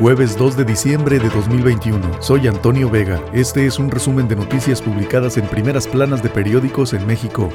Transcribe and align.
Jueves 0.00 0.38
2 0.38 0.56
de 0.56 0.64
diciembre 0.64 1.18
de 1.18 1.28
2021. 1.28 2.22
Soy 2.22 2.48
Antonio 2.48 2.88
Vega. 2.88 3.22
Este 3.34 3.66
es 3.66 3.78
un 3.78 3.90
resumen 3.90 4.28
de 4.28 4.36
noticias 4.36 4.80
publicadas 4.80 5.36
en 5.36 5.46
primeras 5.46 5.86
planas 5.86 6.22
de 6.22 6.30
periódicos 6.30 6.94
en 6.94 7.06
México. 7.06 7.50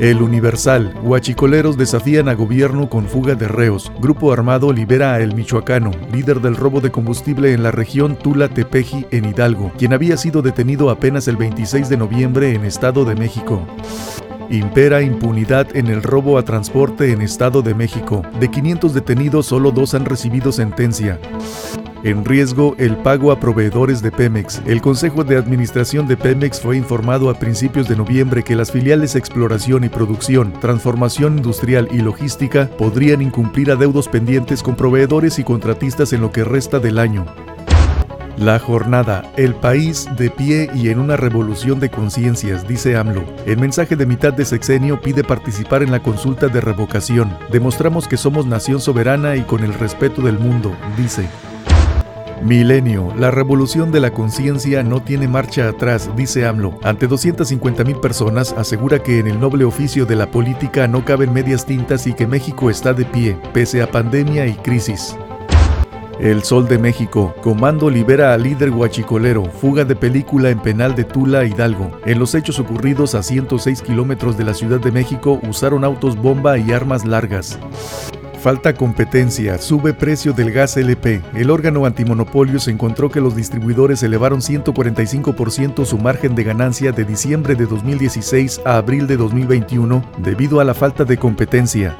El 0.00 0.22
Universal. 0.22 0.92
Huachicoleros 1.04 1.76
desafían 1.76 2.28
a 2.28 2.34
gobierno 2.34 2.90
con 2.90 3.06
fuga 3.06 3.36
de 3.36 3.46
reos. 3.46 3.92
Grupo 4.00 4.32
armado 4.32 4.72
libera 4.72 5.14
a 5.14 5.20
El 5.20 5.36
Michoacano, 5.36 5.92
líder 6.12 6.40
del 6.40 6.56
robo 6.56 6.80
de 6.80 6.90
combustible 6.90 7.52
en 7.52 7.62
la 7.62 7.70
región 7.70 8.16
Tula-Tepeji 8.16 9.06
en 9.12 9.24
Hidalgo, 9.26 9.72
quien 9.78 9.92
había 9.92 10.16
sido 10.16 10.42
detenido 10.42 10.90
apenas 10.90 11.28
el 11.28 11.36
26 11.36 11.88
de 11.88 11.96
noviembre 11.96 12.54
en 12.54 12.64
Estado 12.64 13.04
de 13.04 13.14
México. 13.14 13.64
Impera 14.50 15.00
impunidad 15.02 15.74
en 15.74 15.86
el 15.86 16.02
robo 16.02 16.36
a 16.38 16.44
transporte 16.44 17.12
en 17.12 17.22
Estado 17.22 17.62
de 17.62 17.74
México. 17.74 18.22
De 18.38 18.50
500 18.50 18.92
detenidos, 18.92 19.46
solo 19.46 19.70
dos 19.70 19.94
han 19.94 20.04
recibido 20.04 20.52
sentencia. 20.52 21.18
En 22.02 22.24
riesgo 22.26 22.74
el 22.78 22.98
pago 22.98 23.32
a 23.32 23.40
proveedores 23.40 24.02
de 24.02 24.12
Pemex. 24.12 24.60
El 24.66 24.82
Consejo 24.82 25.24
de 25.24 25.38
Administración 25.38 26.06
de 26.06 26.18
Pemex 26.18 26.60
fue 26.60 26.76
informado 26.76 27.30
a 27.30 27.38
principios 27.38 27.88
de 27.88 27.96
noviembre 27.96 28.42
que 28.42 28.54
las 28.54 28.70
filiales 28.70 29.16
Exploración 29.16 29.84
y 29.84 29.88
Producción, 29.88 30.52
Transformación 30.60 31.38
Industrial 31.38 31.88
y 31.90 31.98
Logística 31.98 32.68
podrían 32.76 33.22
incumplir 33.22 33.70
adeudos 33.70 34.08
pendientes 34.08 34.62
con 34.62 34.76
proveedores 34.76 35.38
y 35.38 35.44
contratistas 35.44 36.12
en 36.12 36.20
lo 36.20 36.30
que 36.30 36.44
resta 36.44 36.78
del 36.78 36.98
año. 36.98 37.24
La 38.36 38.58
jornada, 38.58 39.30
el 39.36 39.54
país 39.54 40.08
de 40.16 40.28
pie 40.28 40.68
y 40.74 40.88
en 40.88 40.98
una 40.98 41.16
revolución 41.16 41.78
de 41.78 41.88
conciencias, 41.88 42.66
dice 42.66 42.96
AMLO. 42.96 43.22
El 43.46 43.58
mensaje 43.58 43.94
de 43.94 44.06
mitad 44.06 44.32
de 44.32 44.44
sexenio 44.44 45.00
pide 45.00 45.22
participar 45.22 45.84
en 45.84 45.92
la 45.92 46.02
consulta 46.02 46.48
de 46.48 46.60
revocación. 46.60 47.36
Demostramos 47.52 48.08
que 48.08 48.16
somos 48.16 48.44
nación 48.44 48.80
soberana 48.80 49.36
y 49.36 49.42
con 49.42 49.62
el 49.62 49.72
respeto 49.72 50.20
del 50.20 50.40
mundo, 50.40 50.74
dice. 50.96 51.28
Milenio, 52.42 53.14
la 53.16 53.30
revolución 53.30 53.92
de 53.92 54.00
la 54.00 54.10
conciencia 54.10 54.82
no 54.82 55.00
tiene 55.00 55.28
marcha 55.28 55.68
atrás, 55.68 56.10
dice 56.16 56.44
AMLO. 56.44 56.80
Ante 56.82 57.06
250 57.06 57.84
mil 57.84 57.96
personas, 58.00 58.52
asegura 58.52 58.98
que 58.98 59.20
en 59.20 59.28
el 59.28 59.38
noble 59.38 59.64
oficio 59.64 60.06
de 60.06 60.16
la 60.16 60.28
política 60.30 60.88
no 60.88 61.04
caben 61.04 61.32
medias 61.32 61.64
tintas 61.64 62.08
y 62.08 62.14
que 62.14 62.26
México 62.26 62.68
está 62.68 62.92
de 62.92 63.04
pie, 63.04 63.38
pese 63.52 63.80
a 63.80 63.90
pandemia 63.90 64.44
y 64.46 64.54
crisis. 64.54 65.16
El 66.20 66.44
Sol 66.44 66.68
de 66.68 66.78
México. 66.78 67.34
Comando 67.42 67.90
libera 67.90 68.32
al 68.34 68.44
líder 68.44 68.70
guachicolero. 68.70 69.44
Fuga 69.44 69.84
de 69.84 69.96
película 69.96 70.50
en 70.50 70.60
penal 70.60 70.94
de 70.94 71.04
Tula, 71.04 71.44
Hidalgo. 71.44 71.90
En 72.06 72.18
los 72.18 72.34
hechos 72.34 72.58
ocurridos 72.60 73.14
a 73.14 73.22
106 73.22 73.82
kilómetros 73.82 74.36
de 74.38 74.44
la 74.44 74.54
Ciudad 74.54 74.80
de 74.80 74.92
México 74.92 75.40
usaron 75.48 75.84
autos 75.84 76.16
bomba 76.16 76.56
y 76.58 76.72
armas 76.72 77.04
largas. 77.04 77.58
Falta 78.44 78.74
competencia, 78.74 79.56
sube 79.56 79.94
precio 79.94 80.34
del 80.34 80.52
gas 80.52 80.76
LP. 80.76 81.22
El 81.34 81.50
órgano 81.50 81.86
antimonopolio 81.86 82.60
se 82.60 82.70
encontró 82.70 83.10
que 83.10 83.22
los 83.22 83.34
distribuidores 83.34 84.02
elevaron 84.02 84.40
145% 84.40 85.86
su 85.86 85.96
margen 85.96 86.34
de 86.34 86.44
ganancia 86.44 86.92
de 86.92 87.04
diciembre 87.06 87.54
de 87.54 87.64
2016 87.64 88.60
a 88.66 88.76
abril 88.76 89.06
de 89.06 89.16
2021 89.16 90.04
debido 90.18 90.60
a 90.60 90.64
la 90.64 90.74
falta 90.74 91.04
de 91.04 91.16
competencia. 91.16 91.96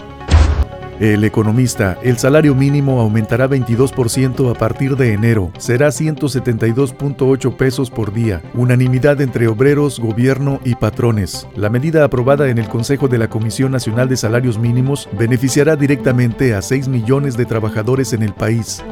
El 1.01 1.25
economista, 1.25 1.99
el 2.03 2.19
salario 2.19 2.55
mínimo 2.55 3.01
aumentará 3.01 3.49
22% 3.49 4.51
a 4.51 4.55
partir 4.55 4.97
de 4.97 5.13
enero. 5.13 5.51
Será 5.59 5.89
172.8 5.89 7.57
pesos 7.57 7.91
por 7.91 8.13
día. 8.13 8.43
Unanimidad 8.55 9.21
entre 9.21 9.49
obreros, 9.49 9.99
gobierno 9.99 10.61
y 10.65 10.77
patrones. 10.77 11.49
La 11.57 11.69
medida 11.69 12.05
aprobada 12.05 12.49
en 12.49 12.59
el 12.59 12.69
Consejo 12.69 13.09
de 13.09 13.19
la 13.19 13.29
Comisión 13.29 13.73
Nacional 13.73 14.09
de 14.09 14.17
Salarios 14.17 14.59
Mínimos 14.59 15.09
beneficiará 15.19 15.75
directamente 15.75 16.55
a 16.55 16.63
6 16.63 16.87
millones 16.87 17.37
de 17.37 17.45
trabajadores 17.45 18.13
en 18.13 18.23
el 18.23 18.33
país. 18.33 18.85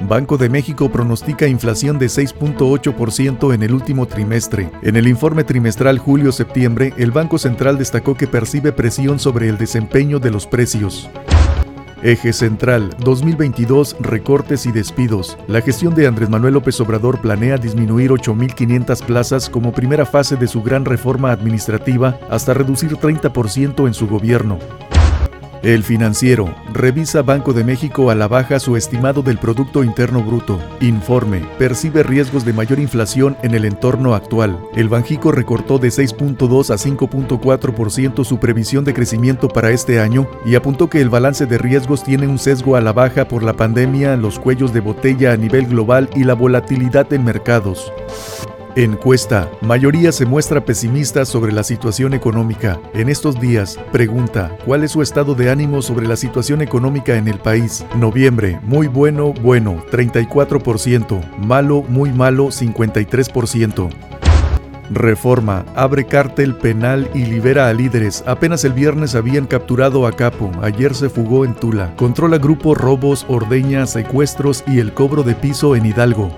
Banco 0.00 0.38
de 0.38 0.48
México 0.48 0.90
pronostica 0.90 1.46
inflación 1.46 1.98
de 1.98 2.06
6.8% 2.06 3.54
en 3.54 3.62
el 3.62 3.74
último 3.74 4.06
trimestre. 4.06 4.70
En 4.82 4.96
el 4.96 5.06
informe 5.06 5.44
trimestral 5.44 5.98
julio-septiembre, 5.98 6.94
el 6.96 7.10
Banco 7.10 7.38
Central 7.38 7.78
destacó 7.78 8.14
que 8.14 8.26
percibe 8.26 8.72
presión 8.72 9.18
sobre 9.18 9.48
el 9.48 9.58
desempeño 9.58 10.18
de 10.18 10.30
los 10.30 10.46
precios. 10.46 11.08
Eje 12.02 12.32
Central 12.32 12.96
2022 13.00 13.96
Recortes 14.00 14.64
y 14.64 14.72
despidos. 14.72 15.36
La 15.48 15.60
gestión 15.60 15.94
de 15.94 16.06
Andrés 16.06 16.30
Manuel 16.30 16.54
López 16.54 16.80
Obrador 16.80 17.20
planea 17.20 17.58
disminuir 17.58 18.10
8.500 18.10 19.04
plazas 19.04 19.50
como 19.50 19.72
primera 19.72 20.06
fase 20.06 20.36
de 20.36 20.48
su 20.48 20.62
gran 20.62 20.86
reforma 20.86 21.30
administrativa 21.30 22.18
hasta 22.30 22.54
reducir 22.54 22.92
30% 22.96 23.86
en 23.86 23.92
su 23.92 24.08
gobierno. 24.08 24.58
El 25.62 25.84
financiero 25.84 26.54
revisa 26.72 27.20
Banco 27.20 27.52
de 27.52 27.64
México 27.64 28.10
a 28.10 28.14
la 28.14 28.28
baja 28.28 28.58
su 28.58 28.78
estimado 28.78 29.20
del 29.20 29.36
Producto 29.36 29.84
Interno 29.84 30.22
Bruto. 30.22 30.58
Informe, 30.80 31.46
percibe 31.58 32.02
riesgos 32.02 32.46
de 32.46 32.54
mayor 32.54 32.78
inflación 32.78 33.36
en 33.42 33.54
el 33.54 33.66
entorno 33.66 34.14
actual. 34.14 34.58
El 34.74 34.88
Banjico 34.88 35.32
recortó 35.32 35.78
de 35.78 35.88
6.2 35.88 36.70
a 36.70 36.78
5.4% 36.78 38.24
su 38.24 38.38
previsión 38.38 38.86
de 38.86 38.94
crecimiento 38.94 39.48
para 39.48 39.70
este 39.70 40.00
año 40.00 40.26
y 40.46 40.54
apuntó 40.54 40.88
que 40.88 41.02
el 41.02 41.10
balance 41.10 41.44
de 41.44 41.58
riesgos 41.58 42.04
tiene 42.04 42.26
un 42.26 42.38
sesgo 42.38 42.76
a 42.76 42.80
la 42.80 42.94
baja 42.94 43.28
por 43.28 43.42
la 43.42 43.52
pandemia, 43.52 44.16
los 44.16 44.38
cuellos 44.38 44.72
de 44.72 44.80
botella 44.80 45.32
a 45.32 45.36
nivel 45.36 45.66
global 45.66 46.08
y 46.16 46.24
la 46.24 46.32
volatilidad 46.32 47.12
en 47.12 47.24
mercados. 47.24 47.92
Encuesta. 48.76 49.50
Mayoría 49.62 50.12
se 50.12 50.26
muestra 50.26 50.64
pesimista 50.64 51.24
sobre 51.24 51.50
la 51.50 51.64
situación 51.64 52.14
económica. 52.14 52.80
En 52.94 53.08
estos 53.08 53.40
días, 53.40 53.76
pregunta, 53.90 54.56
¿cuál 54.64 54.84
es 54.84 54.92
su 54.92 55.02
estado 55.02 55.34
de 55.34 55.50
ánimo 55.50 55.82
sobre 55.82 56.06
la 56.06 56.16
situación 56.16 56.62
económica 56.62 57.16
en 57.16 57.26
el 57.26 57.38
país? 57.38 57.84
Noviembre, 57.96 58.60
muy 58.62 58.86
bueno, 58.86 59.32
bueno, 59.32 59.84
34%, 59.90 61.38
malo, 61.38 61.82
muy 61.88 62.12
malo, 62.12 62.46
53%. 62.46 63.90
Reforma, 64.92 65.64
abre 65.74 66.06
cártel 66.06 66.54
penal 66.54 67.10
y 67.12 67.24
libera 67.24 67.68
a 67.68 67.72
líderes. 67.72 68.22
Apenas 68.26 68.64
el 68.64 68.72
viernes 68.72 69.16
habían 69.16 69.46
capturado 69.46 70.06
a 70.06 70.12
Capo, 70.12 70.50
ayer 70.62 70.94
se 70.94 71.08
fugó 71.08 71.44
en 71.44 71.54
Tula. 71.54 71.92
Controla 71.96 72.38
grupos 72.38 72.78
robos, 72.78 73.26
ordeñas, 73.28 73.90
secuestros 73.90 74.62
y 74.68 74.78
el 74.78 74.94
cobro 74.94 75.24
de 75.24 75.34
piso 75.34 75.74
en 75.74 75.86
Hidalgo. 75.86 76.30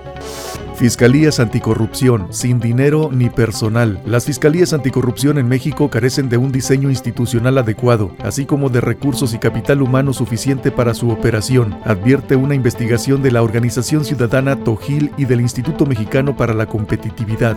Fiscalías 0.75 1.39
anticorrupción, 1.39 2.27
sin 2.31 2.59
dinero 2.59 3.09
ni 3.11 3.29
personal. 3.29 4.01
Las 4.05 4.25
fiscalías 4.25 4.73
anticorrupción 4.73 5.37
en 5.37 5.47
México 5.47 5.89
carecen 5.89 6.29
de 6.29 6.37
un 6.37 6.51
diseño 6.51 6.89
institucional 6.89 7.59
adecuado, 7.59 8.15
así 8.23 8.45
como 8.45 8.69
de 8.69 8.81
recursos 8.81 9.33
y 9.33 9.39
capital 9.39 9.81
humano 9.83 10.13
suficiente 10.13 10.71
para 10.71 10.95
su 10.95 11.09
operación, 11.09 11.77
advierte 11.85 12.35
una 12.35 12.55
investigación 12.55 13.21
de 13.21 13.31
la 13.31 13.43
Organización 13.43 14.03
Ciudadana 14.03 14.63
Tojil 14.63 15.11
y 15.15 15.25
del 15.25 15.41
Instituto 15.41 15.85
Mexicano 15.85 16.35
para 16.35 16.53
la 16.53 16.65
Competitividad. 16.65 17.55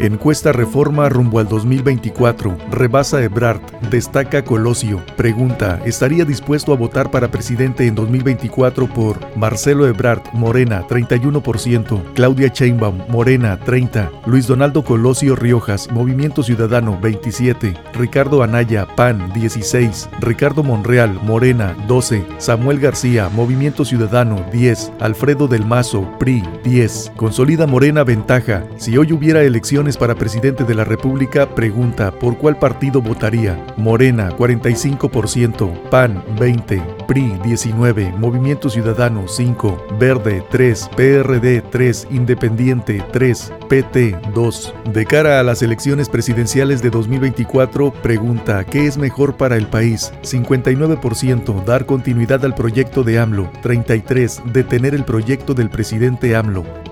Encuesta 0.00 0.50
Reforma 0.52 1.10
rumbo 1.10 1.40
al 1.40 1.48
2024. 1.48 2.56
Rebasa 2.70 3.22
Ebrard. 3.22 3.60
Destaca 3.90 4.42
Colosio. 4.42 5.04
Pregunta: 5.14 5.78
¿Estaría 5.84 6.24
dispuesto 6.24 6.72
a 6.72 6.76
votar 6.76 7.10
para 7.10 7.30
presidente 7.30 7.86
en 7.86 7.94
2024 7.94 8.86
por 8.86 9.18
Marcelo 9.36 9.86
Ebrard, 9.86 10.22
Morena, 10.32 10.86
31%, 10.88 12.02
Claudia 12.14 12.48
Sheinbaum, 12.48 12.98
Morena, 13.10 13.58
30, 13.58 14.10
Luis 14.24 14.46
Donaldo 14.46 14.84
Colosio 14.84 15.36
Riojas, 15.36 15.90
Movimiento 15.90 16.42
Ciudadano, 16.42 16.98
27, 16.98 17.74
Ricardo 17.92 18.42
Anaya, 18.42 18.86
PAN, 18.96 19.30
16, 19.34 20.08
Ricardo 20.20 20.62
Monreal, 20.62 21.20
Morena, 21.22 21.76
12, 21.86 22.24
Samuel 22.38 22.80
García, 22.80 23.28
Movimiento 23.28 23.84
Ciudadano, 23.84 24.46
10, 24.50 24.92
Alfredo 25.00 25.46
del 25.46 25.66
Mazo, 25.66 26.08
PRI, 26.18 26.42
10. 26.64 27.12
Consolida 27.16 27.66
Morena 27.66 28.02
ventaja. 28.02 28.64
Si 28.78 28.96
hoy 28.96 29.12
hubiera 29.12 29.42
elecciones 29.90 29.96
para 29.96 30.14
presidente 30.14 30.64
de 30.64 30.74
la 30.74 30.84
República, 30.84 31.54
pregunta 31.54 32.10
¿por 32.10 32.36
cuál 32.36 32.58
partido 32.58 33.00
votaría? 33.00 33.64
Morena 33.76 34.30
45%, 34.36 35.88
PAN 35.90 36.22
20, 36.38 36.82
PRI 37.06 37.38
19, 37.44 38.12
Movimiento 38.18 38.68
Ciudadano 38.68 39.26
5, 39.26 39.86
Verde 39.98 40.42
3, 40.50 40.90
PRD 40.96 41.62
3, 41.62 42.08
Independiente 42.10 43.02
3, 43.12 43.52
PT 43.68 44.18
2. 44.34 44.74
De 44.92 45.06
cara 45.06 45.40
a 45.40 45.42
las 45.42 45.62
elecciones 45.62 46.08
presidenciales 46.08 46.82
de 46.82 46.90
2024, 46.90 47.92
pregunta 47.92 48.64
¿qué 48.64 48.86
es 48.86 48.96
mejor 48.98 49.36
para 49.36 49.56
el 49.56 49.66
país? 49.66 50.12
59% 50.22 51.64
dar 51.64 51.86
continuidad 51.86 52.44
al 52.44 52.54
proyecto 52.54 53.02
de 53.02 53.18
AMLO, 53.18 53.50
33 53.62 54.42
detener 54.52 54.94
el 54.94 55.04
proyecto 55.04 55.54
del 55.54 55.70
presidente 55.70 56.36
AMLO. 56.36 56.89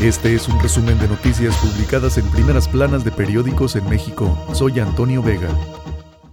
Este 0.00 0.34
es 0.34 0.46
un 0.46 0.60
resumen 0.60 0.98
de 0.98 1.08
noticias 1.08 1.56
publicadas 1.56 2.18
en 2.18 2.30
primeras 2.30 2.68
planas 2.68 3.02
de 3.02 3.10
periódicos 3.10 3.76
en 3.76 3.88
México. 3.88 4.38
Soy 4.52 4.78
Antonio 4.78 5.22
Vega. 5.22 5.48